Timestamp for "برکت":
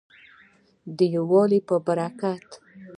1.85-2.47